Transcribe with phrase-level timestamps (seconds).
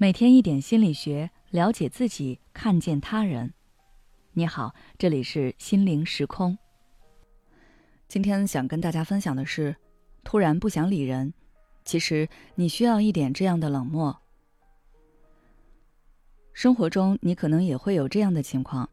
[0.00, 3.52] 每天一点心理学，了解自己，看见他人。
[4.30, 6.56] 你好，这里是心灵时空。
[8.06, 9.74] 今天想跟大家分享的是，
[10.22, 11.34] 突然不想理人，
[11.84, 14.16] 其实你需要一点这样的冷漠。
[16.52, 18.88] 生活中，你可能也会有这样的情况：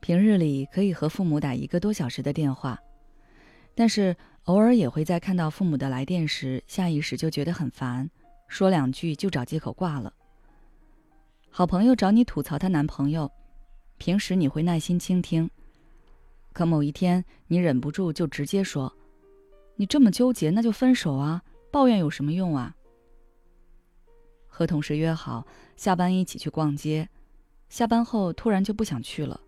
[0.00, 2.78] 平日里可以和父母打一个多小时的电话，
[3.74, 8.10] 但是偶尔也会在看到父母的来电时，下意识就觉得很烦。
[8.46, 10.12] 说两句就找借口挂了。
[11.50, 13.30] 好朋友找你吐槽她男朋友，
[13.98, 15.48] 平时你会耐心倾听，
[16.52, 18.92] 可某一天你忍不住就直接说
[19.76, 21.42] ：“你这么纠结，那就分手啊！
[21.70, 22.74] 抱怨有什么用啊？”
[24.46, 27.08] 和同事约好下班一起去逛街，
[27.68, 29.40] 下班后突然就不想去了。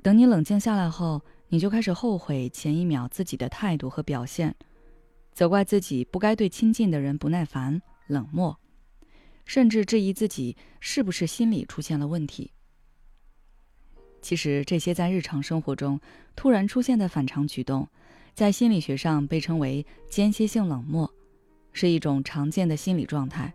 [0.00, 4.54] 等你冷静下来后，你就开始后悔前一秒自己的态度和表现。
[5.38, 8.58] 责怪自己不该对亲近的人不耐烦、冷漠，
[9.44, 12.50] 甚至质疑自己是不是心理出现了问题。
[14.20, 16.00] 其实，这些在日常生活中
[16.34, 17.86] 突然出现的反常举动，
[18.34, 21.08] 在心理学上被称为间歇性冷漠，
[21.72, 23.54] 是一种常见的心理状态。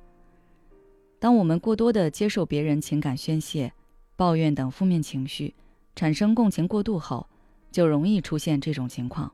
[1.19, 3.73] 当我们过多的接受别人情感宣泄、
[4.15, 5.53] 抱怨等负面情绪，
[5.97, 7.27] 产生共情过度后，
[7.73, 9.29] 就容易出现这种情况。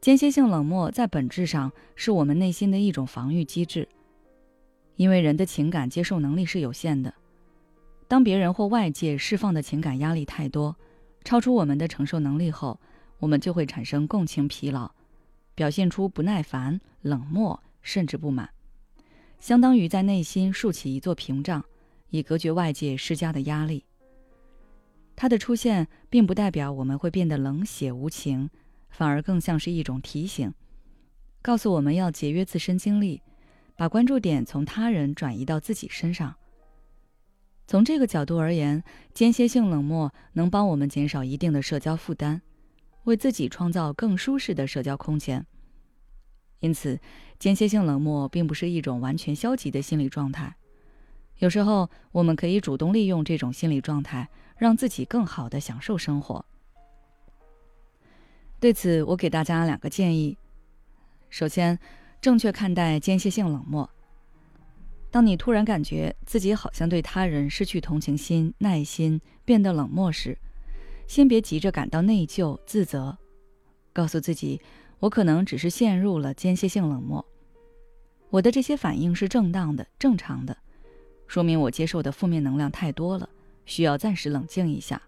[0.00, 3.86] 间歇性冷漠在本质上是我们内心的一种防御机制，
[4.96, 7.12] 因为人的情感接受能力是有限的。
[8.08, 10.74] 当别人或外界释放的情感压力太多，
[11.22, 12.80] 超出我们的承受能力后，
[13.18, 14.90] 我们就会产生共情疲劳，
[15.54, 18.48] 表现出不耐烦、冷漠甚至不满，
[19.38, 21.62] 相当于在内心竖起一座屏障，
[22.08, 23.84] 以隔绝外界施加的压力。
[25.14, 28.48] 它的出现并不代表我们会变得冷血无情。
[28.90, 30.52] 反而更像是一种提醒，
[31.40, 33.22] 告诉我们要节约自身精力，
[33.76, 36.34] 把关注点从他人转移到自己身上。
[37.66, 38.82] 从这个角度而言，
[39.14, 42.42] 间歇性冷漠能帮我们减少一定的社交负担，
[43.04, 45.46] 为自己创造更舒适的社交空间。
[46.58, 47.00] 因此，
[47.38, 50.56] 间歇性冷漠并不是一种完全消极的心理状态。
[51.38, 56.44] 有时候，我们可以主动利用这种心理状态，让自己更好的享受生活。
[58.60, 60.36] 对此，我给大家两个建议。
[61.30, 61.78] 首先，
[62.20, 63.88] 正确看待间歇性冷漠。
[65.10, 70.36] 当你突然感觉自己好像对他人失去同情心、耐心，变得冷漠时，
[71.08, 73.16] 先别急着感到内疚、自责，
[73.94, 74.60] 告诉自己，
[74.98, 77.24] 我可能只是陷入了间歇性冷漠。
[78.28, 80.54] 我的这些反应是正当的、正常的，
[81.26, 83.28] 说明我接受的负面能量太多了，
[83.64, 85.00] 需要暂时冷静一下。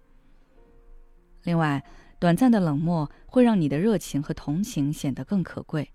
[1.44, 1.84] 另外，
[2.22, 5.90] 短暂的冷漠会让你的热情和同情显得更可贵。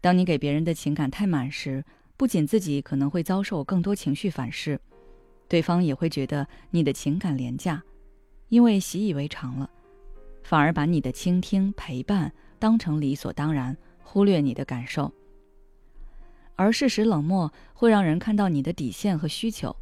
[0.00, 1.84] 当你给别人的情感太满时，
[2.16, 4.80] 不仅自己可能会遭受更多情绪反噬，
[5.46, 7.80] 对方也会觉得你的情感廉价，
[8.48, 9.70] 因为习以为常了，
[10.42, 15.12] 反而把你的倾听陪伴当成理所当然，忽略你的感受。
[16.56, 19.76] 而适时冷漠会让人看到你的底线和需求，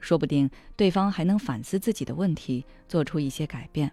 [0.00, 3.92] 说不定对方还能反思自己的问题，做出一些改变。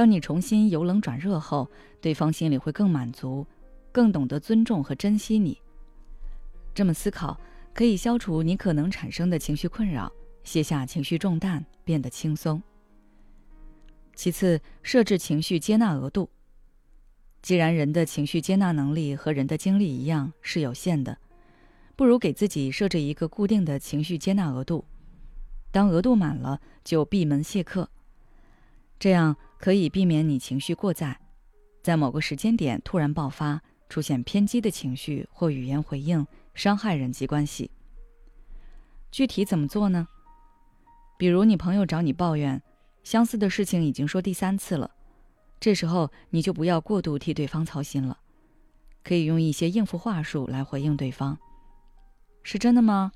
[0.00, 3.46] 当你重新由冷转热后，对方心里会更满足，
[3.92, 5.60] 更懂得尊重和珍惜你。
[6.72, 7.38] 这么思考
[7.74, 10.10] 可以消除你可能产生的情绪困扰，
[10.42, 12.62] 卸下情绪重担，变得轻松。
[14.14, 16.30] 其次，设置情绪接纳额度。
[17.42, 21.18] 既然人的情绪接纳能力和人的精力一样是有限的，
[21.94, 24.82] 不如给自己设置一个固定的情绪接纳额度。
[25.70, 27.90] 当额度满了，就闭门谢客。
[29.00, 31.18] 这样可以避免你情绪过载，
[31.82, 36.24] 在某个时间点突然爆发，出现偏激的情绪或语言回应，
[36.54, 37.70] 伤害人际关系。
[39.10, 40.06] 具体怎么做呢？
[41.18, 42.62] 比如你朋友找你抱怨，
[43.02, 44.90] 相似的事情已经说第三次了，
[45.58, 48.18] 这时候你就不要过度替对方操心了，
[49.02, 51.38] 可以用一些应付话术来回应对方。
[52.42, 53.10] 是真的吗？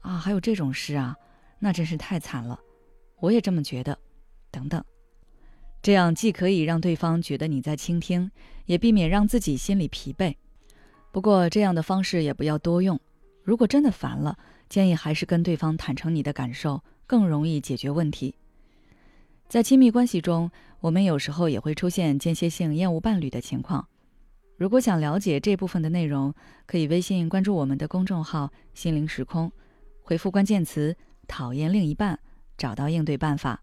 [0.00, 1.14] 啊，还有这种事啊？
[1.58, 2.58] 那真是太惨了，
[3.20, 3.98] 我也这么觉得，
[4.50, 4.82] 等等。
[5.80, 8.30] 这样既可以让对方觉得你在倾听，
[8.66, 10.34] 也避免让自己心里疲惫。
[11.10, 12.98] 不过，这样的方式也不要多用。
[13.42, 14.38] 如果真的烦了，
[14.68, 18.34] 建议还是跟对方坦诚你的感受，更容易解决问题。
[19.48, 23.88] 在亲密关系中，我们有时候也会出现间歇性厌恶伴侣的情况。
[24.58, 26.34] 如果想了解这部分的内容，
[26.66, 29.50] 可以微信关注我们的公众号“心灵时空”，
[30.02, 30.94] 回复关键词
[31.26, 32.18] “讨厌另一半”，
[32.58, 33.62] 找到应对办法。